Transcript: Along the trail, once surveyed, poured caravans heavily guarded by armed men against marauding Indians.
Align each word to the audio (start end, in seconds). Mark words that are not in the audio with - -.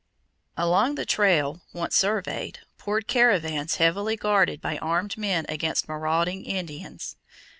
Along 0.57 0.95
the 0.95 1.05
trail, 1.05 1.61
once 1.73 1.95
surveyed, 1.95 2.61
poured 2.79 3.05
caravans 3.05 3.75
heavily 3.75 4.15
guarded 4.15 4.59
by 4.59 4.79
armed 4.79 5.15
men 5.15 5.45
against 5.47 5.87
marauding 5.87 6.43
Indians. 6.43 7.17